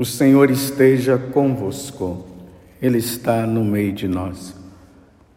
O 0.00 0.04
Senhor 0.06 0.50
esteja 0.50 1.18
convosco, 1.18 2.24
Ele 2.80 2.96
está 2.96 3.46
no 3.46 3.62
meio 3.62 3.92
de 3.92 4.08
nós. 4.08 4.56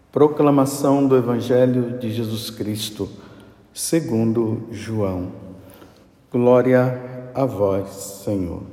Proclamação 0.09 1.05
do 1.05 1.17
Evangelho 1.17 1.99
de 1.99 2.09
Jesus 2.09 2.49
Cristo, 2.49 3.09
segundo 3.73 4.69
João. 4.71 5.33
Glória 6.31 6.97
a 7.35 7.43
vós, 7.43 7.89
Senhor. 8.23 8.63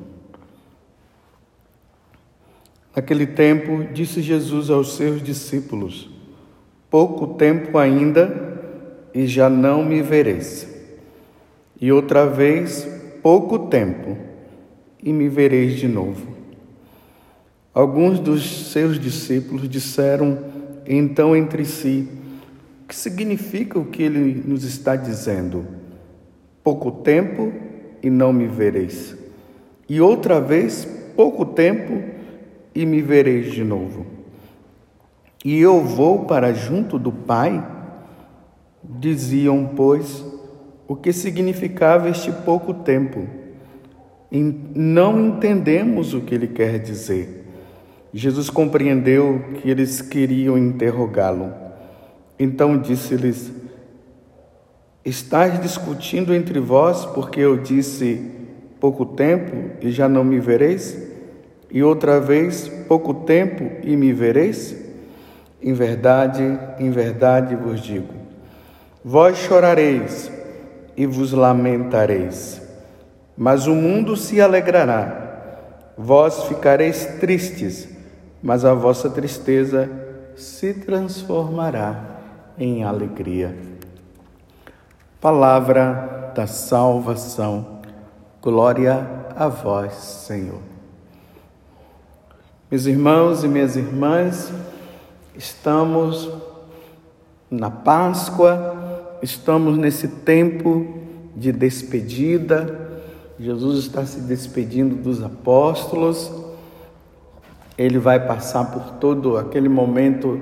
Naquele 2.94 3.26
tempo, 3.26 3.82
disse 3.92 4.22
Jesus 4.22 4.70
aos 4.70 4.94
seus 4.94 5.20
discípulos: 5.20 6.08
Pouco 6.88 7.34
tempo 7.34 7.76
ainda 7.76 8.62
e 9.12 9.26
já 9.26 9.50
não 9.50 9.84
me 9.84 10.02
vereis. 10.02 10.68
E 11.80 11.90
outra 11.90 12.26
vez, 12.26 12.88
pouco 13.24 13.66
tempo 13.66 14.29
e 15.02 15.12
me 15.12 15.28
vereis 15.28 15.74
de 15.74 15.88
novo. 15.88 16.26
Alguns 17.72 18.18
dos 18.18 18.70
seus 18.70 18.98
discípulos 18.98 19.68
disseram 19.68 20.38
então 20.86 21.36
entre 21.36 21.64
si: 21.64 22.08
O 22.82 22.88
que 22.88 22.96
significa 22.96 23.78
o 23.78 23.84
que 23.84 24.02
ele 24.02 24.42
nos 24.46 24.64
está 24.64 24.96
dizendo? 24.96 25.66
Pouco 26.62 26.90
tempo 26.90 27.52
e 28.02 28.10
não 28.10 28.32
me 28.32 28.46
vereis. 28.46 29.16
E 29.88 30.00
outra 30.00 30.40
vez, 30.40 30.84
pouco 31.16 31.44
tempo 31.44 32.02
e 32.74 32.84
me 32.84 33.00
vereis 33.00 33.52
de 33.52 33.64
novo. 33.64 34.06
E 35.44 35.58
eu 35.58 35.82
vou 35.82 36.26
para 36.26 36.52
junto 36.52 36.98
do 36.98 37.10
Pai? 37.10 37.66
Diziam, 38.82 39.70
pois, 39.74 40.24
o 40.86 40.94
que 40.94 41.12
significava 41.12 42.08
este 42.08 42.30
pouco 42.30 42.74
tempo 42.74 43.39
não 44.30 45.26
entendemos 45.26 46.14
o 46.14 46.20
que 46.20 46.34
ele 46.34 46.46
quer 46.46 46.78
dizer. 46.78 47.46
Jesus 48.14 48.48
compreendeu 48.48 49.42
que 49.54 49.68
eles 49.68 50.00
queriam 50.00 50.56
interrogá-lo. 50.56 51.52
Então 52.38 52.78
disse-lhes: 52.78 53.52
Estás 55.04 55.60
discutindo 55.60 56.32
entre 56.32 56.60
vós 56.60 57.04
porque 57.06 57.40
eu 57.40 57.56
disse 57.56 58.30
pouco 58.78 59.04
tempo 59.04 59.72
e 59.80 59.90
já 59.90 60.08
não 60.08 60.22
me 60.22 60.38
vereis? 60.38 61.10
E 61.70 61.82
outra 61.82 62.20
vez 62.20 62.68
pouco 62.88 63.12
tempo 63.14 63.68
e 63.82 63.96
me 63.96 64.12
vereis? 64.12 64.76
Em 65.62 65.72
verdade, 65.72 66.42
em 66.78 66.90
verdade 66.90 67.56
vos 67.56 67.80
digo: 67.80 68.14
Vós 69.04 69.38
chorareis 69.38 70.30
e 70.96 71.04
vos 71.04 71.32
lamentareis 71.32 72.69
mas 73.40 73.66
o 73.66 73.74
mundo 73.74 74.18
se 74.18 74.38
alegrará. 74.38 75.94
Vós 75.96 76.44
ficareis 76.44 77.06
tristes, 77.18 77.88
mas 78.42 78.66
a 78.66 78.74
vossa 78.74 79.08
tristeza 79.08 79.90
se 80.36 80.74
transformará 80.74 82.18
em 82.58 82.84
alegria. 82.84 83.56
Palavra 85.22 86.32
da 86.34 86.46
salvação. 86.46 87.80
Glória 88.42 89.08
a 89.34 89.48
vós, 89.48 89.94
Senhor. 89.94 90.60
Meus 92.70 92.84
irmãos 92.84 93.42
e 93.42 93.48
minhas 93.48 93.74
irmãs, 93.74 94.52
estamos 95.34 96.30
na 97.50 97.70
Páscoa, 97.70 99.16
estamos 99.22 99.78
nesse 99.78 100.08
tempo 100.08 100.86
de 101.34 101.50
despedida, 101.52 102.89
Jesus 103.40 103.78
está 103.78 104.04
se 104.04 104.20
despedindo 104.20 104.96
dos 104.96 105.22
apóstolos, 105.22 106.30
ele 107.78 107.98
vai 107.98 108.20
passar 108.26 108.70
por 108.70 108.98
todo 108.98 109.38
aquele 109.38 109.66
momento 109.66 110.38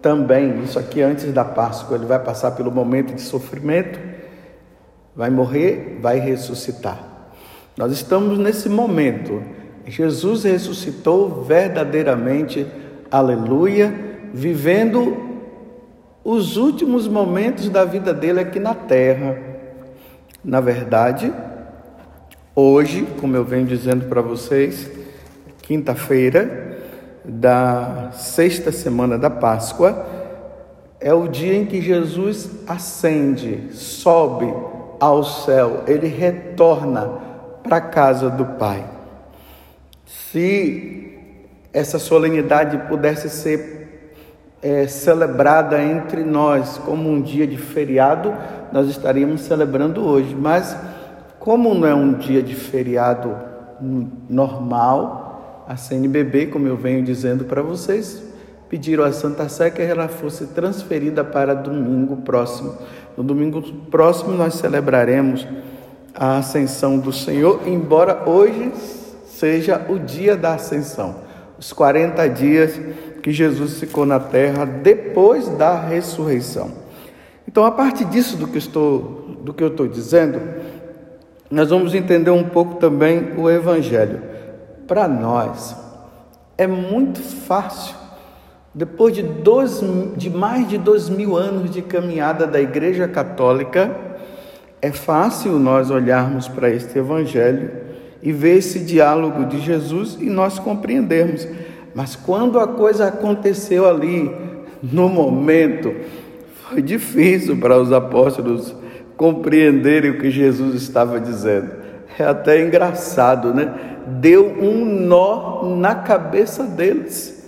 também, 0.00 0.62
isso 0.62 0.78
aqui 0.78 1.02
antes 1.02 1.32
da 1.32 1.44
Páscoa, 1.44 1.96
ele 1.96 2.06
vai 2.06 2.20
passar 2.20 2.52
pelo 2.52 2.70
momento 2.70 3.12
de 3.12 3.22
sofrimento, 3.22 3.98
vai 5.16 5.30
morrer, 5.30 5.98
vai 6.00 6.20
ressuscitar. 6.20 7.00
Nós 7.76 7.90
estamos 7.90 8.38
nesse 8.38 8.68
momento. 8.68 9.42
Jesus 9.84 10.44
ressuscitou 10.44 11.42
verdadeiramente, 11.42 12.64
aleluia, 13.10 13.92
vivendo 14.32 15.42
os 16.22 16.56
últimos 16.56 17.08
momentos 17.08 17.68
da 17.68 17.84
vida 17.84 18.14
dele 18.14 18.38
aqui 18.38 18.60
na 18.60 18.76
terra. 18.76 19.36
Na 20.44 20.60
verdade, 20.60 21.32
Hoje, 22.60 23.06
como 23.20 23.36
eu 23.36 23.44
venho 23.44 23.64
dizendo 23.66 24.06
para 24.06 24.20
vocês, 24.20 24.90
quinta-feira 25.62 26.76
da 27.24 28.10
sexta 28.12 28.72
semana 28.72 29.16
da 29.16 29.30
Páscoa, 29.30 30.04
é 30.98 31.14
o 31.14 31.28
dia 31.28 31.54
em 31.54 31.64
que 31.64 31.80
Jesus 31.80 32.50
ascende, 32.66 33.68
sobe 33.70 34.52
ao 34.98 35.22
céu, 35.22 35.84
ele 35.86 36.08
retorna 36.08 37.08
para 37.62 37.76
a 37.76 37.80
casa 37.80 38.28
do 38.28 38.44
Pai. 38.44 38.84
Se 40.04 41.16
essa 41.72 42.00
solenidade 42.00 42.76
pudesse 42.88 43.30
ser 43.30 44.02
é, 44.60 44.88
celebrada 44.88 45.80
entre 45.80 46.24
nós 46.24 46.76
como 46.78 47.08
um 47.08 47.22
dia 47.22 47.46
de 47.46 47.56
feriado, 47.56 48.34
nós 48.72 48.88
estaríamos 48.88 49.42
celebrando 49.42 50.04
hoje, 50.04 50.34
mas 50.34 50.76
como 51.48 51.72
não 51.72 51.88
é 51.88 51.94
um 51.94 52.12
dia 52.12 52.42
de 52.42 52.54
feriado 52.54 53.34
normal, 54.28 55.64
a 55.66 55.78
CNBB, 55.78 56.48
como 56.48 56.68
eu 56.68 56.76
venho 56.76 57.02
dizendo 57.02 57.46
para 57.46 57.62
vocês, 57.62 58.22
pediram 58.68 59.02
à 59.02 59.12
Santa 59.12 59.48
Sé 59.48 59.70
que 59.70 59.80
ela 59.80 60.08
fosse 60.08 60.48
transferida 60.48 61.24
para 61.24 61.54
domingo 61.54 62.18
próximo. 62.18 62.74
No 63.16 63.24
domingo 63.24 63.62
próximo 63.90 64.32
nós 64.32 64.56
celebraremos 64.56 65.48
a 66.14 66.36
ascensão 66.36 66.98
do 66.98 67.14
Senhor, 67.14 67.62
embora 67.66 68.28
hoje 68.28 68.70
seja 69.24 69.86
o 69.88 69.98
dia 69.98 70.36
da 70.36 70.52
ascensão, 70.52 71.16
os 71.58 71.72
40 71.72 72.28
dias 72.28 72.78
que 73.22 73.32
Jesus 73.32 73.80
ficou 73.80 74.04
na 74.04 74.20
terra 74.20 74.66
depois 74.66 75.48
da 75.48 75.80
ressurreição. 75.80 76.72
Então, 77.48 77.64
a 77.64 77.70
partir 77.70 78.04
disso 78.04 78.36
do 78.36 78.46
que, 78.46 78.58
estou, 78.58 79.38
do 79.42 79.54
que 79.54 79.64
eu 79.64 79.68
estou 79.68 79.88
dizendo, 79.88 80.57
nós 81.50 81.70
vamos 81.70 81.94
entender 81.94 82.30
um 82.30 82.44
pouco 82.44 82.74
também 82.74 83.32
o 83.36 83.48
Evangelho. 83.50 84.20
Para 84.86 85.08
nós, 85.08 85.76
é 86.56 86.66
muito 86.66 87.20
fácil, 87.20 87.94
depois 88.74 89.14
de, 89.14 89.22
dois, 89.22 89.82
de 90.16 90.28
mais 90.28 90.68
de 90.68 90.76
dois 90.76 91.08
mil 91.08 91.36
anos 91.36 91.70
de 91.70 91.80
caminhada 91.80 92.46
da 92.46 92.60
Igreja 92.60 93.08
Católica, 93.08 93.96
é 94.80 94.92
fácil 94.92 95.58
nós 95.58 95.90
olharmos 95.90 96.46
para 96.46 96.70
este 96.70 96.98
Evangelho 96.98 97.70
e 98.22 98.30
ver 98.32 98.58
esse 98.58 98.80
diálogo 98.80 99.46
de 99.46 99.60
Jesus 99.60 100.16
e 100.20 100.28
nós 100.28 100.58
compreendermos. 100.58 101.48
Mas 101.94 102.14
quando 102.14 102.60
a 102.60 102.66
coisa 102.66 103.06
aconteceu 103.06 103.88
ali, 103.88 104.30
no 104.82 105.08
momento, 105.08 105.94
foi 106.68 106.82
difícil 106.82 107.56
para 107.56 107.78
os 107.78 107.92
apóstolos 107.92 108.74
compreenderem 109.18 110.12
o 110.12 110.18
que 110.18 110.30
Jesus 110.30 110.80
estava 110.80 111.20
dizendo. 111.20 111.72
É 112.18 112.24
até 112.24 112.64
engraçado, 112.64 113.52
né? 113.52 113.96
Deu 114.06 114.46
um 114.46 114.84
nó 114.84 115.64
na 115.76 115.96
cabeça 115.96 116.64
deles. 116.64 117.46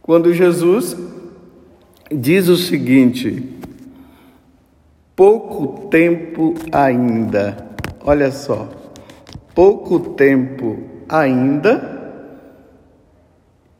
Quando 0.00 0.32
Jesus 0.32 0.96
diz 2.10 2.48
o 2.48 2.56
seguinte: 2.56 3.58
pouco 5.14 5.88
tempo 5.88 6.54
ainda, 6.72 7.56
olha 8.00 8.30
só, 8.30 8.68
pouco 9.54 9.98
tempo 10.10 10.78
ainda, 11.08 11.96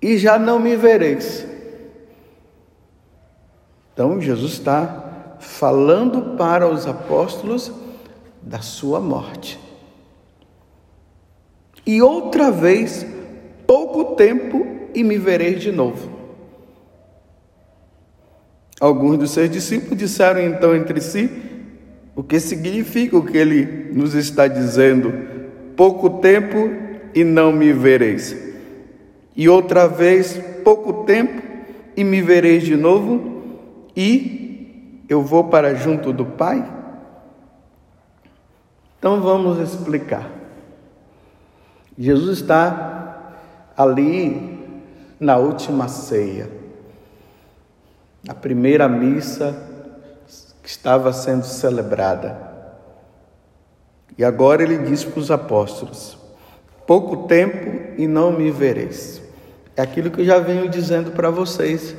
e 0.03 0.19
já 0.19 0.39
não 0.39 0.59
me 0.59 0.77
vereis. 0.77 1.47
Então 3.93 4.21
Jesus 4.21 4.53
está 4.53 5.06
falando 5.47 6.37
para 6.37 6.69
os 6.69 6.87
apóstolos 6.87 7.73
da 8.43 8.61
sua 8.61 9.01
morte. 9.01 9.59
E 11.87 12.03
outra 12.03 12.51
vez, 12.51 13.07
pouco 13.67 14.17
tempo 14.17 14.67
e 14.95 15.05
me 15.05 15.17
vereis 15.17 15.63
de 15.63 15.71
novo. 15.71 16.11
Alguns 18.81 19.19
dos 19.19 19.31
seus 19.31 19.49
discípulos 19.49 19.97
disseram 19.97 20.41
então 20.41 20.75
entre 20.75 21.01
si 21.01 21.31
o 22.15 22.23
que 22.23 22.39
significa 22.41 23.17
o 23.17 23.25
que 23.25 23.39
ele 23.39 23.91
nos 23.93 24.15
está 24.15 24.49
dizendo: 24.49 25.13
pouco 25.77 26.11
tempo 26.21 26.71
e 27.15 27.23
não 27.25 27.53
me 27.53 27.73
vereis. 27.73 28.37
E 29.35 29.49
outra 29.49 29.87
vez, 29.87 30.39
pouco 30.65 31.05
tempo 31.05 31.41
e 31.97 32.05
me 32.05 32.21
vereis 32.21 32.65
de 32.65 32.77
novo, 32.77 33.43
e 33.97 34.46
eu 35.09 35.23
vou 35.23 35.45
para 35.45 35.75
junto 35.75 36.13
do 36.13 36.25
Pai? 36.25 36.65
Então 38.99 39.21
vamos 39.21 39.59
explicar. 39.59 40.31
Jesus 41.99 42.39
está 42.39 43.33
ali 43.77 44.57
na 45.19 45.37
última 45.37 45.89
ceia, 45.89 46.51
a 48.29 48.35
primeira 48.35 48.89
missa 48.89 49.57
que 50.63 50.69
estava 50.69 51.13
sendo 51.13 51.45
celebrada. 51.45 52.55
E 54.19 54.25
agora 54.25 54.63
ele 54.63 54.79
diz 54.79 55.05
para 55.05 55.21
os 55.21 55.31
apóstolos: 55.31 56.19
pouco 56.87 57.29
tempo 57.29 57.95
e 57.97 58.07
não 58.07 58.33
me 58.33 58.51
vereis. 58.51 59.23
É 59.77 59.83
aquilo 59.83 60.11
que 60.11 60.23
eu 60.23 60.25
já 60.25 60.39
venho 60.39 60.69
dizendo 60.69 61.13
para 61.13 61.31
vocês 61.31 61.95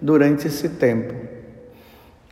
durante 0.00 0.46
esse 0.46 0.68
tempo. 0.68 1.21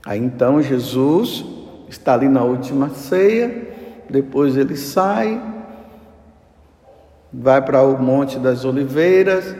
Aí 0.05 0.19
então 0.19 0.63
Jesus 0.63 1.45
está 1.89 2.15
ali 2.15 2.29
na 2.29 2.43
última 2.43 2.91
ceia, 2.91 3.69
depois 4.09 4.57
ele 4.57 4.77
sai, 4.77 5.41
vai 7.33 7.61
para 7.63 7.83
o 7.83 8.01
Monte 8.01 8.39
das 8.39 8.65
Oliveiras, 8.65 9.55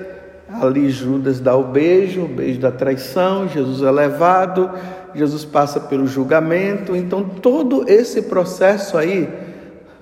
ali 0.49 0.91
Judas 0.91 1.41
dá 1.41 1.57
o 1.57 1.65
beijo, 1.65 2.23
o 2.23 2.29
beijo 2.29 2.59
da 2.59 2.73
traição, 2.73 3.49
Jesus 3.49 3.83
é 3.83 3.91
levado, 3.91 4.71
Jesus 5.15 5.45
passa 5.45 5.79
pelo 5.81 6.07
julgamento, 6.07 6.97
então 6.97 7.23
todo 7.25 7.85
esse 7.89 8.23
processo 8.23 8.97
aí, 8.97 9.29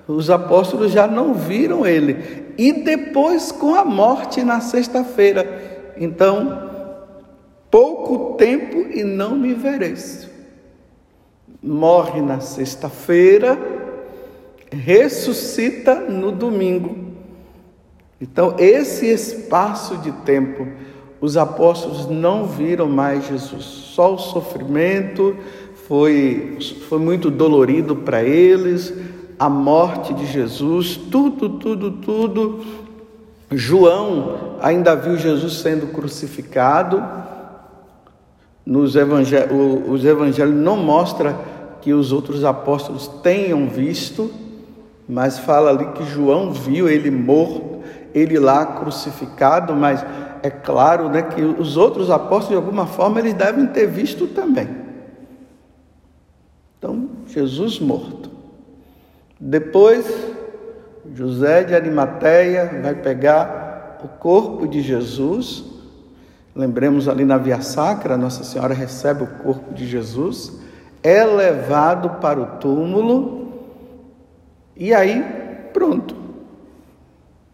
os 0.07 0.29
apóstolos 0.29 0.91
já 0.91 1.07
não 1.07 1.33
viram 1.33 1.85
ele. 1.85 2.53
E 2.57 2.83
depois 2.83 3.51
com 3.51 3.75
a 3.75 3.85
morte 3.85 4.43
na 4.43 4.59
sexta-feira. 4.59 5.93
Então, 5.97 6.69
pouco 7.69 8.35
tempo 8.35 8.87
e 8.91 9.03
não 9.03 9.35
me 9.35 9.53
vereis. 9.53 10.28
Morre 11.61 12.21
na 12.21 12.39
sexta-feira, 12.39 13.57
ressuscita 14.71 15.95
no 15.95 16.31
domingo. 16.31 16.95
Então, 18.21 18.55
esse 18.57 19.05
espaço 19.05 19.97
de 19.97 20.11
tempo, 20.11 20.67
os 21.21 21.37
apóstolos 21.37 22.07
não 22.07 22.45
viram 22.45 22.87
mais 22.87 23.27
Jesus, 23.27 23.63
só 23.63 24.13
o 24.13 24.17
sofrimento 24.17 25.35
foi, 25.89 26.57
foi 26.87 26.99
muito 26.99 27.31
dolorido 27.31 27.95
para 27.95 28.23
eles, 28.23 28.93
a 29.39 29.49
morte 29.49 30.13
de 30.13 30.27
Jesus, 30.27 30.95
tudo, 30.95 31.49
tudo, 31.49 31.91
tudo. 31.91 32.59
João 33.51 34.57
ainda 34.61 34.95
viu 34.95 35.17
Jesus 35.17 35.53
sendo 35.61 35.87
crucificado. 35.87 37.01
Nos 38.69 38.95
evangelhos, 38.95 39.49
os 39.87 40.05
evangelhos 40.05 40.53
não 40.53 40.77
mostram 40.77 41.35
que 41.81 41.91
os 41.91 42.11
outros 42.11 42.45
apóstolos 42.45 43.07
tenham 43.23 43.67
visto, 43.67 44.29
mas 45.07 45.39
fala 45.39 45.71
ali 45.71 45.87
que 45.93 46.03
João 46.05 46.51
viu 46.51 46.87
ele 46.87 47.09
morto, 47.09 47.79
ele 48.13 48.37
lá 48.37 48.63
crucificado, 48.67 49.75
mas 49.75 50.05
é 50.43 50.51
claro 50.51 51.09
né, 51.09 51.23
que 51.23 51.41
os 51.41 51.77
outros 51.77 52.11
apóstolos, 52.11 52.49
de 52.49 52.55
alguma 52.57 52.85
forma, 52.85 53.19
eles 53.19 53.33
devem 53.33 53.65
ter 53.65 53.87
visto 53.87 54.27
também. 54.27 54.69
Então, 56.77 57.09
Jesus 57.25 57.79
morto. 57.79 58.29
Depois, 59.39 60.05
José 61.15 61.63
de 61.63 61.73
Arimateia 61.73 62.81
vai 62.83 62.93
pegar 62.93 63.97
o 64.03 64.07
corpo 64.07 64.67
de 64.67 64.79
Jesus. 64.83 65.78
Lembremos 66.59 67.07
ali 67.07 67.23
na 67.23 67.37
Via 67.37 67.61
Sacra, 67.61 68.17
Nossa 68.17 68.43
Senhora 68.43 68.73
recebe 68.73 69.23
o 69.23 69.27
corpo 69.27 69.73
de 69.73 69.87
Jesus, 69.87 70.59
é 71.01 71.23
levado 71.23 72.19
para 72.19 72.37
o 72.37 72.45
túmulo 72.57 73.53
e 74.75 74.93
aí, 74.93 75.23
pronto. 75.71 76.13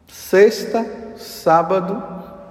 Sexta, 0.08 0.84
sábado, 1.18 2.02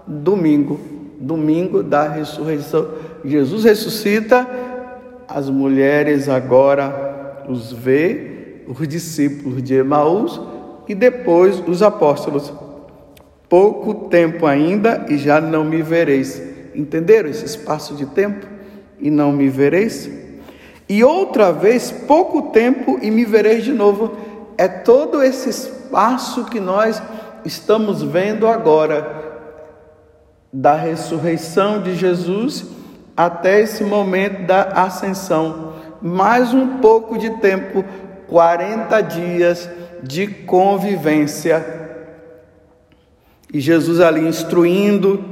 domingo, 0.06 0.78
domingo 1.18 1.82
da 1.82 2.06
ressurreição. 2.06 2.88
Jesus 3.24 3.64
ressuscita, 3.64 4.46
as 5.26 5.50
mulheres 5.50 6.28
agora 6.28 7.42
os 7.48 7.72
vê, 7.72 8.62
os 8.68 8.86
discípulos 8.86 9.60
de 9.60 9.74
Emaús 9.74 10.40
e 10.86 10.94
depois 10.94 11.60
os 11.66 11.82
apóstolos. 11.82 12.52
Pouco 13.48 14.08
tempo 14.08 14.46
ainda 14.46 15.06
e 15.08 15.18
já 15.18 15.40
não 15.40 15.64
me 15.64 15.82
vereis. 15.82 16.42
Entenderam 16.74 17.28
esse 17.28 17.44
espaço 17.44 17.94
de 17.94 18.06
tempo? 18.06 18.46
E 18.98 19.10
não 19.10 19.32
me 19.32 19.48
vereis? 19.48 20.10
E 20.88 21.02
outra 21.02 21.52
vez, 21.52 21.90
pouco 21.90 22.50
tempo 22.50 22.98
e 23.00 23.10
me 23.10 23.24
vereis 23.24 23.64
de 23.64 23.72
novo. 23.72 24.16
É 24.56 24.68
todo 24.68 25.22
esse 25.22 25.48
espaço 25.48 26.44
que 26.44 26.60
nós 26.60 27.02
estamos 27.44 28.02
vendo 28.02 28.46
agora 28.46 29.22
da 30.52 30.74
ressurreição 30.74 31.82
de 31.82 31.96
Jesus 31.96 32.64
até 33.16 33.60
esse 33.60 33.82
momento 33.84 34.46
da 34.46 34.62
ascensão. 34.62 35.74
Mais 36.00 36.52
um 36.52 36.78
pouco 36.78 37.18
de 37.18 37.30
tempo, 37.38 37.84
40 38.28 39.00
dias 39.00 39.68
de 40.02 40.26
convivência. 40.26 41.83
E 43.54 43.60
Jesus 43.60 44.00
ali 44.00 44.28
instruindo, 44.28 45.24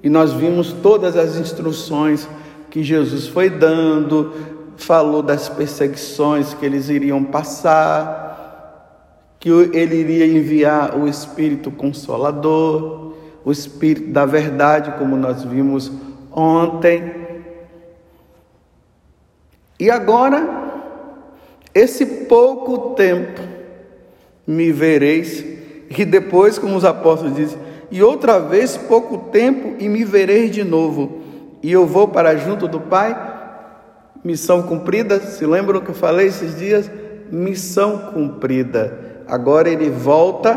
e 0.00 0.08
nós 0.08 0.32
vimos 0.32 0.72
todas 0.72 1.16
as 1.16 1.36
instruções 1.36 2.28
que 2.70 2.84
Jesus 2.84 3.26
foi 3.26 3.50
dando, 3.50 4.32
falou 4.76 5.22
das 5.22 5.48
perseguições 5.48 6.54
que 6.54 6.64
eles 6.64 6.88
iriam 6.88 7.24
passar, 7.24 9.34
que 9.40 9.48
ele 9.48 9.96
iria 9.96 10.26
enviar 10.26 10.96
o 10.96 11.08
Espírito 11.08 11.72
Consolador 11.72 13.06
o 13.46 13.52
Espírito 13.52 14.10
da 14.10 14.26
verdade, 14.26 14.98
como 14.98 15.16
nós 15.16 15.44
vimos 15.44 15.88
ontem. 16.32 17.14
E 19.78 19.88
agora, 19.88 20.82
esse 21.72 22.04
pouco 22.26 22.96
tempo 22.96 23.40
me 24.44 24.72
vereis, 24.72 25.44
e 25.90 26.04
depois, 26.04 26.58
como 26.58 26.76
os 26.76 26.84
apóstolos 26.84 27.34
dizem, 27.34 27.58
e 27.90 28.02
outra 28.02 28.38
vez 28.38 28.76
pouco 28.76 29.30
tempo 29.30 29.76
e 29.78 29.88
me 29.88 30.04
vereis 30.04 30.50
de 30.50 30.64
novo, 30.64 31.20
e 31.62 31.70
eu 31.70 31.86
vou 31.86 32.08
para 32.08 32.36
junto 32.36 32.66
do 32.66 32.80
Pai. 32.80 33.34
Missão 34.24 34.62
cumprida, 34.62 35.20
se 35.20 35.46
lembram 35.46 35.80
que 35.80 35.90
eu 35.90 35.94
falei 35.94 36.26
esses 36.26 36.56
dias? 36.56 36.90
Missão 37.30 38.12
cumprida. 38.12 39.24
Agora 39.28 39.68
ele 39.68 39.88
volta 39.88 40.54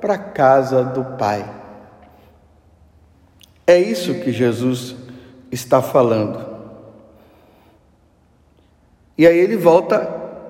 para 0.00 0.14
a 0.14 0.18
casa 0.18 0.82
do 0.82 1.04
Pai. 1.16 1.44
É 3.66 3.78
isso 3.78 4.14
que 4.14 4.32
Jesus 4.32 4.94
está 5.50 5.82
falando. 5.82 6.44
E 9.18 9.26
aí 9.26 9.38
ele 9.38 9.56
volta 9.56 10.08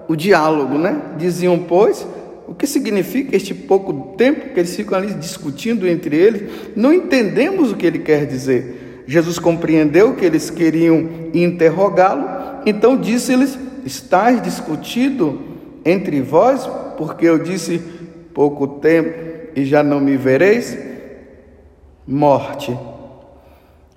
o 0.08 0.14
diálogo, 0.14 0.76
né? 0.76 1.14
Diziam, 1.16 1.58
pois, 1.58 2.06
o 2.46 2.54
que 2.54 2.66
significa 2.66 3.36
este 3.36 3.54
pouco 3.54 4.14
tempo 4.16 4.52
que 4.52 4.60
eles 4.60 4.74
ficam 4.74 4.98
ali 4.98 5.12
discutindo 5.14 5.86
entre 5.86 6.16
eles? 6.16 6.42
Não 6.74 6.92
entendemos 6.92 7.72
o 7.72 7.76
que 7.76 7.86
ele 7.86 7.98
quer 7.98 8.26
dizer. 8.26 9.04
Jesus 9.06 9.38
compreendeu 9.38 10.14
que 10.14 10.24
eles 10.24 10.50
queriam 10.50 11.08
interrogá-lo, 11.32 12.62
então 12.64 12.96
disse-lhes: 12.96 13.58
Estais 13.84 14.42
discutindo 14.42 15.40
entre 15.84 16.20
vós, 16.20 16.68
porque 16.96 17.26
eu 17.26 17.38
disse 17.38 17.80
pouco 18.34 18.66
tempo 18.66 19.50
e 19.54 19.64
já 19.64 19.82
não 19.82 20.00
me 20.00 20.16
vereis? 20.16 20.76
Morte 22.06 22.76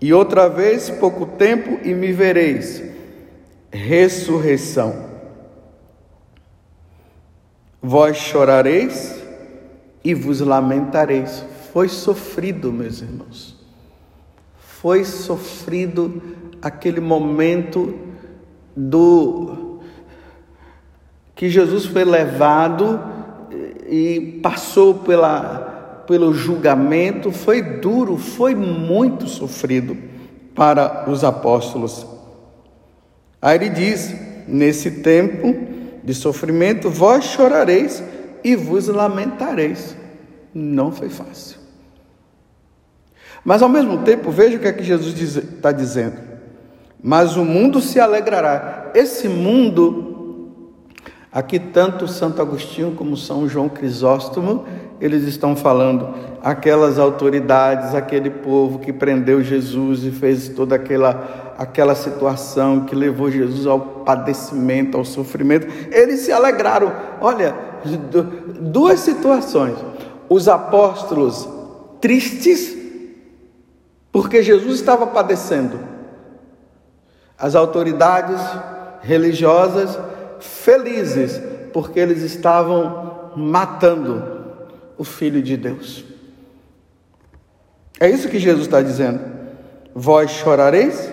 e 0.01 0.13
outra 0.13 0.47
vez, 0.47 0.89
pouco 0.89 1.25
tempo, 1.25 1.79
e 1.83 1.93
me 1.93 2.13
vereis. 2.13 2.81
Ressurreição. 3.71 5.08
Vós 7.81 8.17
chorareis 8.17 9.21
e 10.03 10.13
vos 10.13 10.41
lamentareis. 10.41 11.43
Foi 11.71 11.87
sofrido, 11.87 12.71
meus 12.71 13.01
irmãos. 13.01 13.57
Foi 14.57 15.03
sofrido 15.05 16.21
aquele 16.61 16.99
momento 16.99 17.97
do 18.75 19.79
que 21.35 21.49
Jesus 21.49 21.85
foi 21.85 22.03
levado 22.03 22.99
e 23.87 24.39
passou 24.43 24.95
pela 24.95 25.69
pelo 26.09 26.33
julgamento 26.33 27.31
foi 27.31 27.61
duro, 27.61 28.17
foi 28.17 28.55
muito 28.55 29.27
sofrido 29.27 29.95
para 30.55 31.07
os 31.07 31.23
apóstolos. 31.23 32.03
Aí 33.39 33.55
ele 33.55 33.69
diz: 33.69 34.15
nesse 34.47 35.03
tempo 35.03 35.55
de 36.03 36.13
sofrimento, 36.13 36.89
vós 36.89 37.25
chorareis 37.25 38.03
e 38.43 38.55
vos 38.55 38.87
lamentareis. 38.87 39.95
Não 40.53 40.91
foi 40.91 41.09
fácil. 41.09 41.59
Mas 43.43 43.61
ao 43.61 43.69
mesmo 43.69 43.99
tempo, 43.99 44.31
veja 44.31 44.57
o 44.57 44.59
que 44.59 44.67
é 44.67 44.73
que 44.73 44.83
Jesus 44.83 45.15
está 45.19 45.71
dizendo. 45.71 46.17
Mas 47.01 47.37
o 47.37 47.45
mundo 47.45 47.79
se 47.79 47.99
alegrará. 47.99 48.91
Esse 48.93 49.29
mundo, 49.29 50.51
aqui 51.31 51.59
tanto 51.59 52.07
Santo 52.07 52.41
Agostinho 52.41 52.91
como 52.95 53.15
São 53.15 53.47
João 53.47 53.69
Crisóstomo, 53.69 54.65
eles 54.99 55.23
estão 55.23 55.55
falando 55.55 56.13
aquelas 56.43 56.99
autoridades, 56.99 57.95
aquele 57.95 58.29
povo 58.29 58.79
que 58.79 58.91
prendeu 58.91 59.41
Jesus 59.41 60.03
e 60.03 60.11
fez 60.11 60.49
toda 60.49 60.75
aquela, 60.75 61.53
aquela 61.57 61.95
situação 61.95 62.81
que 62.81 62.93
levou 62.93 63.31
Jesus 63.31 63.65
ao 63.65 63.79
padecimento, 63.79 64.97
ao 64.97 65.05
sofrimento, 65.05 65.67
eles 65.91 66.21
se 66.21 66.31
alegraram. 66.31 66.91
Olha, 67.21 67.55
duas 68.59 68.99
situações. 68.99 69.77
Os 70.27 70.47
apóstolos 70.47 71.47
tristes, 72.01 72.77
porque 74.11 74.43
Jesus 74.43 74.75
estava 74.75 75.07
padecendo. 75.07 75.79
As 77.37 77.55
autoridades 77.55 78.39
religiosas 79.01 79.97
felizes, 80.39 81.41
porque 81.71 81.99
eles 81.99 82.21
estavam 82.21 83.31
matando 83.35 84.38
o 84.99 85.03
Filho 85.05 85.41
de 85.41 85.55
Deus. 85.55 86.03
É 87.99 88.09
isso 88.09 88.27
que 88.27 88.37
Jesus 88.37 88.65
está 88.65 88.81
dizendo. 88.81 89.21
Vós 89.95 90.29
chorareis 90.29 91.11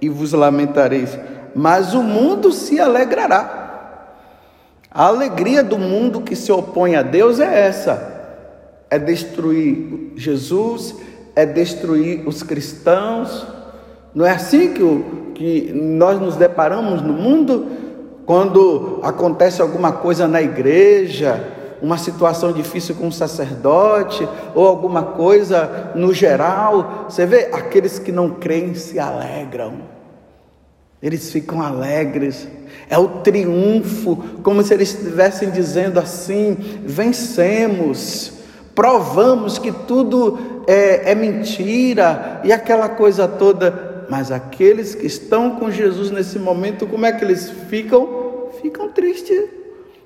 e 0.00 0.10
vos 0.10 0.32
lamentareis, 0.34 1.18
mas 1.54 1.94
o 1.94 2.02
mundo 2.02 2.52
se 2.52 2.78
alegrará. 2.78 3.62
A 4.90 5.06
alegria 5.06 5.64
do 5.64 5.78
mundo 5.78 6.20
que 6.20 6.36
se 6.36 6.52
opõe 6.52 6.96
a 6.96 7.02
Deus 7.02 7.40
é 7.40 7.66
essa: 7.66 8.36
é 8.90 8.98
destruir 8.98 10.12
Jesus, 10.14 10.94
é 11.34 11.46
destruir 11.46 12.28
os 12.28 12.42
cristãos. 12.42 13.46
Não 14.14 14.24
é 14.24 14.32
assim 14.32 14.74
que, 14.74 14.82
o, 14.82 15.32
que 15.34 15.72
nós 15.72 16.20
nos 16.20 16.36
deparamos 16.36 17.00
no 17.00 17.14
mundo 17.14 17.66
quando 18.26 19.00
acontece 19.02 19.60
alguma 19.60 19.92
coisa 19.92 20.28
na 20.28 20.40
igreja, 20.40 21.53
uma 21.84 21.98
situação 21.98 22.50
difícil 22.50 22.94
com 22.94 23.08
um 23.08 23.12
sacerdote 23.12 24.26
ou 24.54 24.66
alguma 24.66 25.02
coisa 25.02 25.92
no 25.94 26.14
geral, 26.14 27.04
você 27.10 27.26
vê, 27.26 27.50
aqueles 27.52 27.98
que 27.98 28.10
não 28.10 28.30
creem 28.30 28.74
se 28.74 28.98
alegram, 28.98 29.82
eles 31.02 31.30
ficam 31.30 31.60
alegres, 31.60 32.48
é 32.88 32.96
o 32.96 33.20
triunfo, 33.20 34.16
como 34.42 34.62
se 34.62 34.72
eles 34.72 34.94
estivessem 34.94 35.50
dizendo 35.50 36.00
assim: 36.00 36.56
vencemos, 36.86 38.32
provamos 38.74 39.58
que 39.58 39.70
tudo 39.70 40.64
é, 40.66 41.10
é 41.12 41.14
mentira 41.14 42.40
e 42.44 42.50
aquela 42.50 42.88
coisa 42.88 43.28
toda. 43.28 44.06
Mas 44.08 44.32
aqueles 44.32 44.94
que 44.94 45.06
estão 45.06 45.56
com 45.56 45.70
Jesus 45.70 46.10
nesse 46.10 46.38
momento, 46.38 46.86
como 46.86 47.04
é 47.04 47.12
que 47.12 47.24
eles 47.24 47.50
ficam? 47.68 48.48
Ficam 48.62 48.88
tristes 48.88 49.63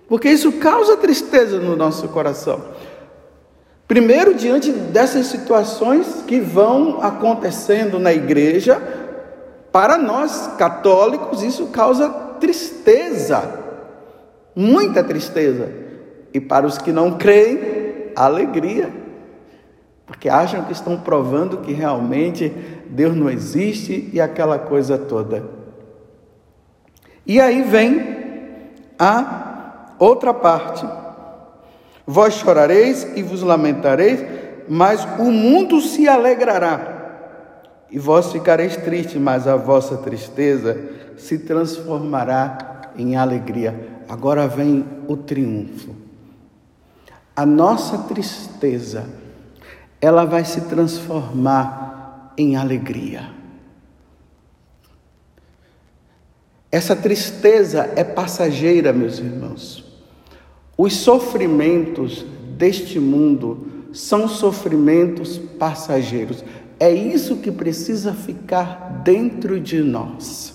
porque 0.08 0.30
isso 0.30 0.52
causa 0.52 0.96
tristeza 0.96 1.60
no 1.60 1.76
nosso 1.76 2.08
coração. 2.08 2.60
Primeiro, 3.86 4.34
diante 4.34 4.72
dessas 4.72 5.26
situações 5.26 6.24
que 6.26 6.40
vão 6.40 7.02
acontecendo 7.02 7.98
na 7.98 8.12
igreja, 8.12 8.80
para 9.70 9.96
nós 9.98 10.54
católicos, 10.58 11.42
isso 11.42 11.66
causa 11.68 12.08
tristeza, 12.40 13.60
muita 14.54 15.04
tristeza. 15.04 15.70
E 16.32 16.40
para 16.40 16.66
os 16.66 16.78
que 16.78 16.92
não 16.92 17.16
creem, 17.16 18.12
alegria, 18.14 18.92
porque 20.06 20.28
acham 20.28 20.64
que 20.64 20.72
estão 20.72 20.98
provando 20.98 21.58
que 21.58 21.72
realmente 21.72 22.52
Deus 22.88 23.14
não 23.14 23.30
existe 23.30 24.10
e 24.12 24.20
aquela 24.20 24.58
coisa 24.58 24.98
toda. 24.98 25.44
E 27.26 27.40
aí 27.40 27.62
vem 27.62 28.16
a 28.98 29.47
Outra 29.98 30.32
parte: 30.32 30.86
Vós 32.06 32.34
chorareis 32.34 33.06
e 33.16 33.22
vos 33.22 33.42
lamentareis, 33.42 34.24
mas 34.68 35.06
o 35.18 35.30
mundo 35.30 35.80
se 35.80 36.08
alegrará. 36.08 36.96
E 37.90 37.98
vós 37.98 38.32
ficareis 38.32 38.76
tristes, 38.76 39.20
mas 39.20 39.46
a 39.46 39.56
vossa 39.56 39.96
tristeza 39.96 40.78
se 41.16 41.38
transformará 41.38 42.92
em 42.96 43.16
alegria. 43.16 44.02
Agora 44.08 44.46
vem 44.46 44.84
o 45.06 45.16
triunfo. 45.16 45.94
A 47.34 47.46
nossa 47.46 47.98
tristeza, 47.98 49.06
ela 50.00 50.24
vai 50.24 50.44
se 50.44 50.62
transformar 50.62 52.32
em 52.36 52.56
alegria. 52.56 53.30
Essa 56.70 56.94
tristeza 56.94 57.90
é 57.96 58.04
passageira, 58.04 58.92
meus 58.92 59.18
irmãos. 59.18 59.87
Os 60.80 60.94
sofrimentos 60.94 62.24
deste 62.56 63.00
mundo 63.00 63.66
são 63.92 64.28
sofrimentos 64.28 65.36
passageiros. 65.36 66.44
É 66.78 66.88
isso 66.88 67.38
que 67.38 67.50
precisa 67.50 68.12
ficar 68.12 69.02
dentro 69.02 69.58
de 69.58 69.82
nós. 69.82 70.54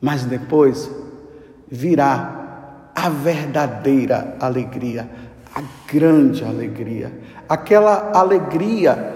Mas 0.00 0.24
depois 0.24 0.90
virá 1.70 2.90
a 2.94 3.10
verdadeira 3.10 4.38
alegria, 4.40 5.06
a 5.54 5.62
grande 5.92 6.42
alegria, 6.42 7.12
aquela 7.46 8.12
alegria 8.18 9.14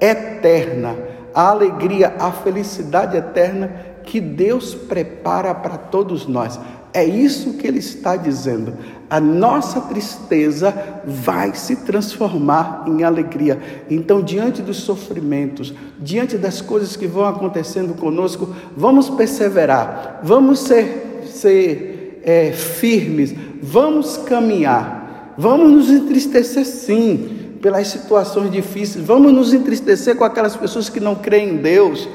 eterna, 0.00 0.96
a 1.34 1.50
alegria, 1.50 2.16
a 2.18 2.32
felicidade 2.32 3.18
eterna 3.18 3.68
que 4.04 4.20
Deus 4.20 4.74
prepara 4.74 5.54
para 5.54 5.76
todos 5.76 6.26
nós. 6.26 6.58
É 6.92 7.04
isso 7.04 7.54
que 7.54 7.66
ele 7.66 7.78
está 7.78 8.16
dizendo. 8.16 8.74
A 9.08 9.20
nossa 9.20 9.80
tristeza 9.82 10.74
vai 11.04 11.54
se 11.54 11.76
transformar 11.76 12.84
em 12.86 13.02
alegria. 13.02 13.60
Então, 13.88 14.22
diante 14.22 14.62
dos 14.62 14.78
sofrimentos, 14.78 15.72
diante 15.98 16.36
das 16.36 16.60
coisas 16.60 16.96
que 16.96 17.06
vão 17.06 17.24
acontecendo 17.24 17.94
conosco, 17.94 18.54
vamos 18.76 19.08
perseverar, 19.10 20.20
vamos 20.22 20.60
ser, 20.60 21.24
ser 21.26 22.20
é, 22.24 22.52
firmes, 22.52 23.34
vamos 23.62 24.16
caminhar, 24.16 25.34
vamos 25.36 25.72
nos 25.72 25.90
entristecer 25.90 26.66
sim 26.66 27.56
pelas 27.60 27.88
situações 27.88 28.50
difíceis, 28.50 29.04
vamos 29.04 29.32
nos 29.32 29.52
entristecer 29.52 30.16
com 30.16 30.24
aquelas 30.24 30.56
pessoas 30.56 30.88
que 30.88 30.98
não 30.98 31.14
creem 31.14 31.50
em 31.50 31.56
Deus 31.56 32.08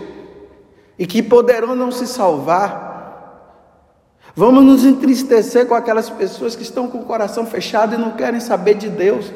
e 0.98 1.06
que 1.06 1.22
poderão 1.22 1.76
não 1.76 1.92
se 1.92 2.08
salvar. 2.08 2.85
Vamos 4.36 4.64
nos 4.66 4.84
entristecer 4.84 5.66
com 5.66 5.76
aquelas 5.76 6.10
pessoas 6.10 6.56
que 6.56 6.64
estão 6.64 6.88
com 6.88 7.00
o 7.00 7.06
coração 7.06 7.46
fechado 7.46 7.96
e 7.96 7.98
não 7.98 8.12
querem 8.12 8.42
saber 8.42 8.76
de 8.76 8.90
Deus. 8.90 9.32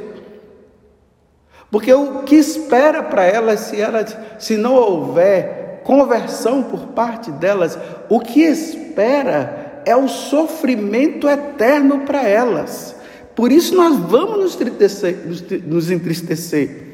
Porque 1.72 1.94
o 1.94 2.24
que 2.24 2.36
espera 2.36 3.02
para 3.04 3.24
elas, 3.24 3.62
se 3.62 3.80
elas, 3.80 4.18
se 4.38 4.58
não 4.58 4.74
houver 4.74 5.82
conversão 5.86 6.64
por 6.64 6.88
parte 6.88 7.32
delas, 7.32 7.78
o 8.10 8.20
que 8.20 8.42
espera 8.42 9.82
é 9.86 9.96
o 9.96 10.08
sofrimento 10.08 11.30
eterno 11.30 12.02
para 12.02 12.28
elas. 12.28 12.96
Por 13.36 13.52
isso 13.54 13.76
nós 13.76 13.96
vamos 13.98 14.38
nos 14.38 14.56
entristecer, 14.56 15.18
nos 15.66 15.90
entristecer. 15.90 16.88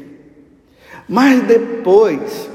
Mas 1.07 1.41
depois, 1.43 2.49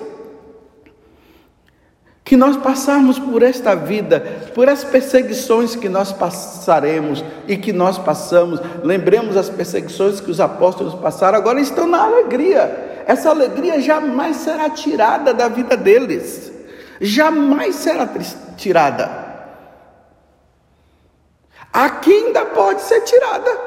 que 2.30 2.36
nós 2.36 2.56
passarmos 2.56 3.18
por 3.18 3.42
esta 3.42 3.74
vida, 3.74 4.20
por 4.54 4.68
as 4.68 4.84
perseguições 4.84 5.74
que 5.74 5.88
nós 5.88 6.12
passaremos 6.12 7.24
e 7.48 7.56
que 7.56 7.72
nós 7.72 7.98
passamos, 7.98 8.60
lembremos 8.84 9.36
as 9.36 9.50
perseguições 9.50 10.20
que 10.20 10.30
os 10.30 10.38
apóstolos 10.38 10.94
passaram, 10.94 11.36
agora 11.36 11.60
estão 11.60 11.88
na 11.88 12.04
alegria. 12.04 13.02
Essa 13.04 13.30
alegria 13.30 13.80
jamais 13.80 14.36
será 14.36 14.70
tirada 14.70 15.34
da 15.34 15.48
vida 15.48 15.76
deles, 15.76 16.52
jamais 17.00 17.74
será 17.74 18.08
tirada. 18.56 19.10
Aqui 21.72 22.12
ainda 22.12 22.44
pode 22.44 22.82
ser 22.82 23.00
tirada. 23.00 23.58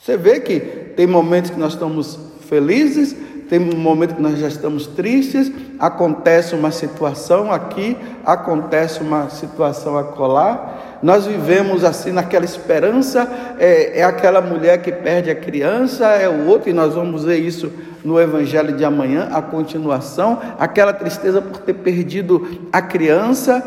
Você 0.00 0.16
vê 0.16 0.38
que 0.38 0.60
tem 0.94 1.08
momentos 1.08 1.50
que 1.50 1.58
nós 1.58 1.72
estamos 1.72 2.16
felizes, 2.48 3.16
tem 3.48 3.60
um 3.60 3.76
momento 3.76 4.14
que 4.16 4.22
nós 4.22 4.38
já 4.38 4.48
estamos 4.48 4.86
tristes, 4.86 5.50
acontece 5.78 6.54
uma 6.54 6.70
situação 6.70 7.52
aqui, 7.52 7.96
acontece 8.24 9.00
uma 9.00 9.30
situação 9.30 9.96
acolá. 9.96 10.98
Nós 11.02 11.26
vivemos 11.26 11.84
assim 11.84 12.10
naquela 12.10 12.44
esperança, 12.44 13.28
é, 13.58 14.00
é 14.00 14.04
aquela 14.04 14.40
mulher 14.40 14.82
que 14.82 14.90
perde 14.90 15.30
a 15.30 15.34
criança, 15.34 16.06
é 16.06 16.28
o 16.28 16.46
outro, 16.46 16.70
e 16.70 16.72
nós 16.72 16.94
vamos 16.94 17.24
ver 17.24 17.38
isso 17.38 17.70
no 18.04 18.20
Evangelho 18.20 18.76
de 18.76 18.84
amanhã, 18.84 19.28
a 19.32 19.42
continuação, 19.42 20.40
aquela 20.58 20.92
tristeza 20.92 21.40
por 21.40 21.58
ter 21.58 21.74
perdido 21.74 22.48
a 22.72 22.80
criança, 22.82 23.62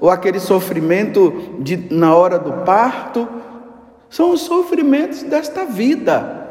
ou 0.00 0.10
aquele 0.10 0.40
sofrimento 0.40 1.56
de, 1.60 1.76
na 1.90 2.14
hora 2.14 2.38
do 2.38 2.52
parto, 2.64 3.28
são 4.10 4.32
os 4.32 4.40
sofrimentos 4.40 5.22
desta 5.22 5.64
vida. 5.64 6.41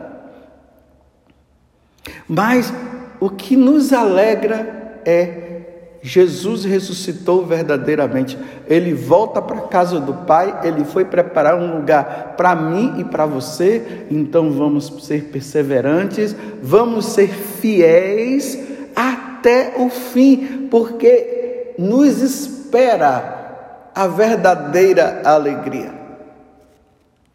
Mas 2.27 2.73
o 3.19 3.29
que 3.29 3.55
nos 3.55 3.93
alegra 3.93 4.99
é 5.05 5.51
Jesus 6.03 6.65
ressuscitou 6.65 7.45
verdadeiramente. 7.45 8.37
Ele 8.67 8.93
volta 8.93 9.41
para 9.41 9.57
a 9.57 9.67
casa 9.67 9.99
do 9.99 10.13
Pai, 10.25 10.61
ele 10.63 10.83
foi 10.83 11.05
preparar 11.05 11.55
um 11.55 11.77
lugar 11.77 12.33
para 12.35 12.55
mim 12.55 12.95
e 12.99 13.03
para 13.03 13.25
você. 13.25 14.05
Então 14.09 14.51
vamos 14.51 14.91
ser 15.05 15.25
perseverantes, 15.25 16.35
vamos 16.61 17.05
ser 17.05 17.29
fiéis 17.29 18.57
até 18.95 19.75
o 19.77 19.89
fim, 19.89 20.67
porque 20.71 21.73
nos 21.77 22.21
espera 22.21 23.89
a 23.93 24.07
verdadeira 24.07 25.21
alegria. 25.23 25.93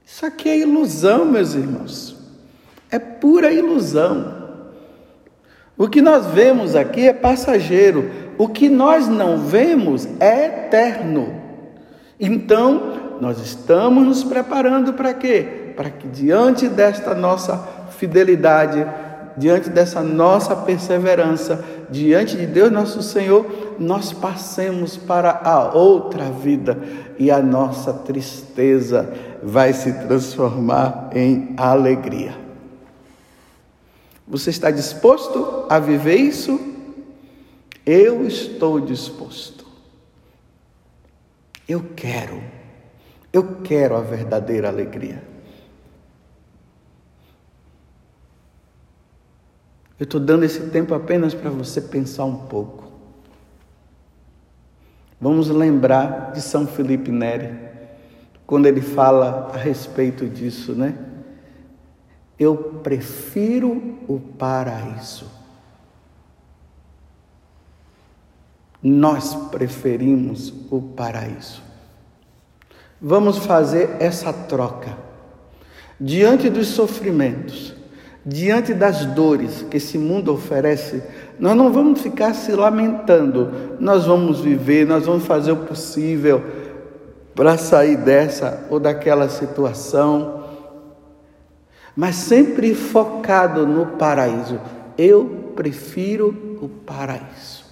Isso 0.05 0.27
aqui 0.27 0.49
é 0.49 0.59
ilusão, 0.59 1.25
meus 1.25 1.55
irmãos. 1.55 2.17
É 2.91 2.99
pura 2.99 3.53
ilusão. 3.53 4.46
O 5.79 5.89
que 5.89 6.01
nós 6.01 6.27
vemos 6.27 6.75
aqui 6.75 7.07
é 7.07 7.13
passageiro, 7.13 8.11
o 8.39 8.49
que 8.49 8.69
nós 8.69 9.07
não 9.09 9.39
vemos 9.39 10.09
é 10.19 10.47
eterno. 10.47 11.35
Então, 12.19 13.19
nós 13.21 13.39
estamos 13.41 14.05
nos 14.05 14.25
preparando 14.25 14.95
para 14.95 15.13
quê? 15.13 15.75
Para 15.77 15.91
que 15.91 16.09
diante 16.09 16.67
desta 16.67 17.15
nossa 17.15 17.59
fidelidade, 17.91 18.87
diante 19.37 19.69
dessa 19.69 20.03
nossa 20.03 20.57
perseverança, 20.57 21.63
diante 21.91 22.39
de 22.39 22.47
Deus 22.47 22.73
nosso 22.73 23.03
Senhor, 23.03 23.77
nós 23.79 24.15
passemos 24.15 24.97
para 24.97 25.43
a 25.45 25.75
outra 25.75 26.25
vida 26.25 26.79
e 27.19 27.31
a 27.31 27.41
nossa 27.43 27.93
tristeza 27.93 29.13
vai 29.43 29.75
se 29.75 29.93
transformar 29.93 31.11
em 31.15 31.55
alegria. 31.59 32.46
Você 34.27 34.51
está 34.51 34.71
disposto 34.71 35.67
a 35.69 35.79
viver 35.79 36.17
isso? 36.17 36.59
Eu 37.85 38.27
estou 38.27 38.81
disposto. 38.81 39.65
Eu 41.69 41.91
quero. 41.95 42.43
Eu 43.33 43.61
quero 43.63 43.97
a 43.97 44.01
verdadeira 44.01 44.69
alegria. 44.69 45.23
Eu 49.99 50.05
estou 50.05 50.21
dando 50.21 50.45
esse 50.45 50.61
tempo 50.71 50.95
apenas 50.95 51.33
para 51.33 51.49
você 51.49 51.81
pensar 51.81 52.25
um 52.25 52.47
pouco. 52.47 52.85
Vamos 55.21 55.49
lembrar 55.49 56.33
de 56.33 56.43
São 56.43 56.67
Felipe 56.67 57.11
Neri, 57.11 57.55
quando 58.47 58.67
ele 58.67 58.83
fala 58.83 59.51
a 59.55 59.57
respeito 59.57 60.29
disso, 60.29 60.73
né? 60.75 60.95
Eu 62.39 62.57
prefiro 62.83 63.99
o 64.07 64.21
paraíso. 64.21 65.27
Nós 68.83 69.35
preferimos 69.51 70.53
o 70.71 70.81
paraíso. 70.81 71.63
Vamos 73.01 73.39
fazer 73.39 73.97
essa 74.01 74.33
troca. 74.33 74.97
Diante 75.99 76.51
dos 76.51 76.69
sofrimentos, 76.69 77.75
diante 78.25 78.75
das 78.75 79.07
dores 79.07 79.65
que 79.71 79.79
esse 79.79 79.97
mundo 79.97 80.33
oferece, 80.33 81.03
nós 81.39 81.57
não 81.57 81.73
vamos 81.73 82.01
ficar 82.01 82.35
se 82.35 82.53
lamentando, 82.53 83.77
nós 83.81 84.05
vamos 84.05 84.41
viver, 84.41 84.87
nós 84.87 85.07
vamos 85.07 85.25
fazer 85.25 85.53
o 85.53 85.65
possível 85.65 86.43
para 87.35 87.57
sair 87.57 87.97
dessa 87.97 88.67
ou 88.71 88.81
daquela 88.81 89.29
situação 89.29 90.36
mas 91.97 92.17
sempre 92.17 92.75
focado 92.75 93.67
no 93.67 93.87
paraíso. 93.97 94.61
Eu 94.99 95.53
prefiro 95.57 96.59
o 96.61 96.69
paraíso. 96.69 97.65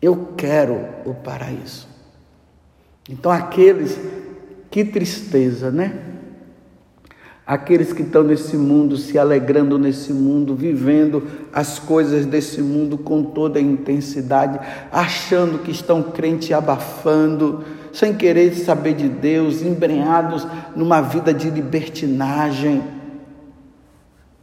Eu 0.00 0.28
quero 0.36 0.78
o 1.04 1.12
paraíso. 1.12 1.86
Então, 3.08 3.30
aqueles, 3.30 4.00
que 4.70 4.84
tristeza, 4.84 5.70
né? 5.70 6.14
Aqueles 7.46 7.92
que 7.92 8.02
estão 8.02 8.24
nesse 8.24 8.56
mundo, 8.56 8.96
se 8.96 9.16
alegrando 9.18 9.78
nesse 9.78 10.12
mundo, 10.12 10.56
vivendo 10.56 11.22
as 11.52 11.78
coisas 11.78 12.26
desse 12.26 12.60
mundo 12.60 12.98
com 12.98 13.22
toda 13.22 13.60
a 13.60 13.62
intensidade, 13.62 14.58
achando 14.90 15.60
que 15.60 15.70
estão 15.70 16.02
crente 16.02 16.52
abafando, 16.52 17.64
sem 17.96 18.12
querer 18.12 18.54
saber 18.54 18.92
de 18.92 19.08
Deus, 19.08 19.62
embrenhados 19.62 20.46
numa 20.76 21.00
vida 21.00 21.32
de 21.32 21.48
libertinagem, 21.48 22.82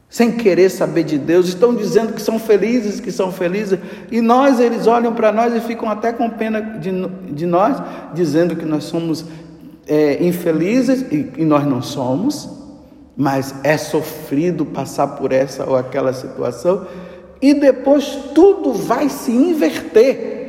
sem 0.10 0.32
querer 0.32 0.70
saber 0.70 1.04
de 1.04 1.20
Deus, 1.20 1.50
estão 1.50 1.76
dizendo 1.76 2.14
que 2.14 2.22
são 2.22 2.40
felizes, 2.40 3.00
que 3.00 3.12
são 3.12 3.32
felizes, 3.32 3.78
e 4.12 4.22
nós, 4.22 4.60
eles 4.60 4.88
olham 4.88 5.14
para 5.14 5.32
nós 5.32 5.54
e 5.56 5.60
ficam 5.60 5.88
até 5.88 6.12
com 6.12 6.32
pena 6.32 6.62
de, 6.62 6.90
de 7.32 7.46
nós, 7.46 7.78
dizendo 8.16 8.56
que 8.56 8.66
nós 8.66 8.86
somos 8.86 9.24
é, 9.86 10.24
infelizes, 10.26 11.04
e, 11.12 11.32
e 11.38 11.46
nós 11.46 11.64
não 11.64 11.84
somos, 11.84 12.50
mas 13.16 13.54
é 13.64 13.78
sofrido 13.78 14.66
passar 14.66 15.10
por 15.10 15.32
essa 15.32 15.64
ou 15.70 15.76
aquela 15.76 16.12
situação, 16.12 16.88
e 17.40 17.54
depois 17.54 18.18
tudo 18.34 18.74
vai 18.74 19.10
se 19.10 19.32
inverter. 19.32 20.43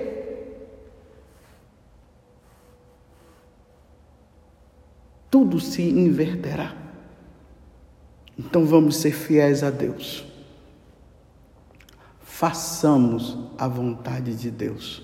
Tudo 5.35 5.59
se 5.59 5.83
inverterá. 5.83 6.73
Então 8.39 8.65
vamos 8.65 8.99
ser 8.99 9.11
fiéis 9.11 9.65
a 9.65 9.71
Deus. 9.71 10.25
Façamos 12.23 13.37
a 13.59 13.67
vontade 13.67 14.37
de 14.37 14.49
Deus. 14.49 15.03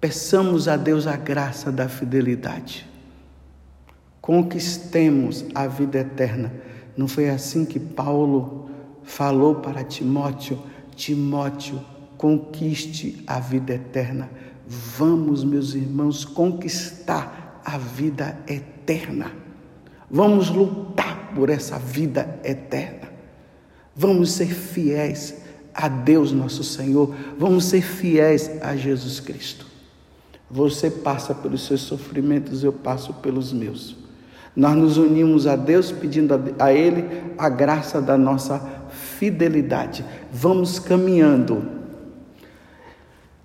Peçamos 0.00 0.66
a 0.66 0.76
Deus 0.76 1.06
a 1.06 1.16
graça 1.16 1.70
da 1.70 1.88
fidelidade. 1.88 2.84
Conquistemos 4.20 5.44
a 5.54 5.68
vida 5.68 5.98
eterna. 5.98 6.52
Não 6.96 7.06
foi 7.06 7.30
assim 7.30 7.64
que 7.64 7.78
Paulo 7.78 8.68
falou 9.04 9.54
para 9.54 9.84
Timóteo: 9.84 10.60
Timóteo, 10.96 11.80
conquiste 12.18 13.22
a 13.24 13.38
vida 13.38 13.72
eterna. 13.72 14.28
Vamos, 14.66 15.44
meus 15.44 15.74
irmãos, 15.74 16.24
conquistar 16.24 17.62
a 17.64 17.78
vida 17.78 18.36
eterna 18.48 18.79
eterna. 18.90 19.30
Vamos 20.10 20.50
lutar 20.50 21.32
por 21.34 21.50
essa 21.50 21.78
vida 21.78 22.40
eterna. 22.42 23.08
Vamos 23.94 24.32
ser 24.32 24.52
fiéis 24.52 25.36
a 25.72 25.88
Deus 25.88 26.32
nosso 26.32 26.64
Senhor. 26.64 27.14
Vamos 27.38 27.66
ser 27.66 27.82
fiéis 27.82 28.50
a 28.60 28.74
Jesus 28.74 29.20
Cristo. 29.20 29.66
Você 30.50 30.90
passa 30.90 31.32
pelos 31.32 31.64
seus 31.66 31.82
sofrimentos, 31.82 32.64
eu 32.64 32.72
passo 32.72 33.14
pelos 33.14 33.52
meus. 33.52 33.96
Nós 34.56 34.76
nos 34.76 34.96
unimos 34.96 35.46
a 35.46 35.54
Deus 35.54 35.92
pedindo 35.92 36.34
a 36.58 36.72
Ele 36.72 37.22
a 37.38 37.48
graça 37.48 38.02
da 38.02 38.18
nossa 38.18 38.58
fidelidade. 38.90 40.04
Vamos 40.32 40.80
caminhando 40.80 41.79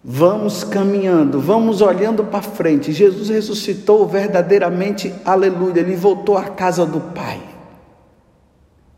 Vamos 0.08 0.64
caminhando, 0.64 1.40
vamos 1.40 1.82
olhando 1.82 2.24
para 2.26 2.44
frente. 2.44 2.92
Jesus 2.92 3.30
ressuscitou 3.30 4.08
verdadeiramente, 4.08 5.12
aleluia. 5.26 5.80
Ele 5.80 5.96
voltou 5.96 6.38
à 6.38 6.44
casa 6.44 6.86
do 6.86 7.02
Pai. 7.02 7.42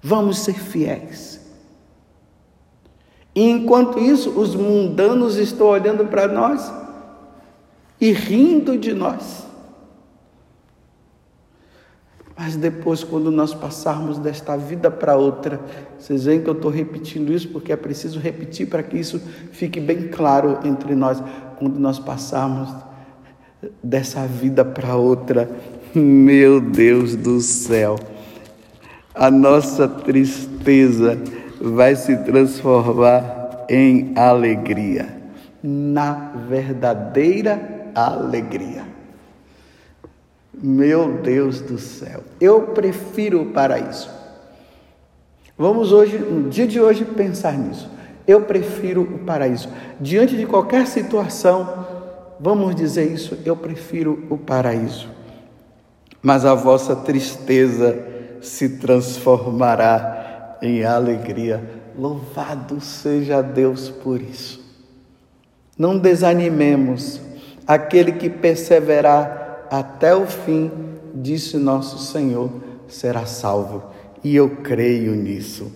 Vamos 0.02 0.40
ser 0.40 0.60
fiéis. 0.60 1.40
E 3.34 3.42
enquanto 3.50 4.00
isso, 4.00 4.32
os 4.32 4.54
mundanos 4.54 5.38
estão 5.38 5.68
olhando 5.68 6.08
para 6.08 6.28
nós 6.28 6.70
e 8.02 8.12
rindo 8.12 8.78
de 8.78 8.94
nós. 8.94 9.47
Mas 12.38 12.56
depois, 12.56 13.04
quando 13.04 13.32
nós 13.32 13.54
passarmos 13.54 14.20
desta 14.20 14.56
vida 14.56 14.92
para 14.92 15.16
outra, 15.16 15.60
vocês 15.98 16.26
veem 16.26 16.40
que 16.40 16.48
eu 16.48 16.54
estou 16.54 16.70
repetindo 16.70 17.34
isso 17.34 17.50
porque 17.50 17.72
é 17.72 17.76
preciso 17.76 18.20
repetir 18.20 18.68
para 18.68 18.84
que 18.84 18.96
isso 18.96 19.20
fique 19.52 19.80
bem 19.80 20.08
claro 20.10 20.60
entre 20.64 20.94
nós. 20.94 21.22
Quando 21.58 21.80
nós 21.80 21.98
passarmos 21.98 22.70
dessa 23.84 24.28
vida 24.28 24.64
para 24.64 24.96
outra, 24.96 25.50
meu 25.96 26.62
Deus 26.62 27.16
do 27.16 27.42
céu, 27.42 27.96
a 29.16 29.32
nossa 29.32 29.88
tristeza 29.88 31.18
vai 31.60 31.96
se 31.96 32.16
transformar 32.18 33.66
em 33.68 34.14
alegria, 34.16 35.08
na 35.64 36.34
verdadeira 36.48 37.90
alegria. 37.96 38.87
Meu 40.62 41.20
Deus 41.20 41.62
do 41.62 41.78
céu, 41.78 42.24
eu 42.42 42.62
prefiro 42.70 43.44
o 43.44 43.46
paraíso. 43.52 44.10
Vamos 45.56 45.92
hoje, 45.92 46.18
no 46.18 46.50
dia 46.50 46.68
de 46.68 46.82
hoje, 46.82 47.06
pensar 47.06 47.56
nisso. 47.58 47.90
Eu 48.28 48.42
prefiro 48.42 49.02
o 49.04 49.20
paraíso. 49.20 49.70
Diante 50.00 50.36
de 50.36 50.46
qualquer 50.46 50.88
situação, 50.88 51.86
vamos 52.40 52.76
dizer 52.76 53.12
isso, 53.12 53.38
eu 53.46 53.56
prefiro 53.56 54.26
o 54.30 54.38
paraíso. 54.38 55.08
Mas 56.22 56.44
a 56.44 56.56
vossa 56.56 56.96
tristeza 56.96 57.98
se 58.42 58.78
transformará 58.78 60.58
em 60.62 60.84
alegria. 60.84 61.64
Louvado 61.96 62.82
seja 62.82 63.42
Deus 63.42 63.90
por 63.90 64.22
isso. 64.22 64.66
Não 65.78 65.98
desanimemos. 65.98 67.22
Aquele 67.68 68.14
que 68.14 68.30
perseverar 68.30 69.47
até 69.70 70.16
o 70.16 70.26
fim, 70.26 70.72
disse 71.14 71.58
nosso 71.58 71.98
Senhor, 71.98 72.50
será 72.88 73.26
salvo. 73.26 73.84
E 74.24 74.36
eu 74.36 74.50
creio 74.58 75.16
nisso. 75.16 75.72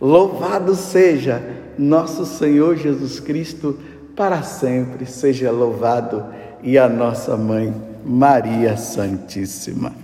Louvado 0.00 0.74
seja 0.74 1.42
nosso 1.78 2.26
Senhor 2.26 2.76
Jesus 2.76 3.20
Cristo, 3.20 3.78
para 4.16 4.42
sempre 4.42 5.06
seja 5.06 5.50
louvado, 5.50 6.24
e 6.62 6.76
a 6.78 6.88
nossa 6.88 7.36
mãe, 7.36 7.74
Maria 8.04 8.76
Santíssima. 8.76 10.01